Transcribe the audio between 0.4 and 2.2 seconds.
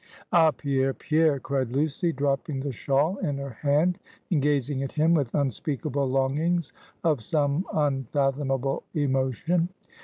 Pierre! Pierre!" cried Lucy,